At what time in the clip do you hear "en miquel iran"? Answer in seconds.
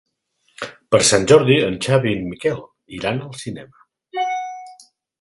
2.23-3.23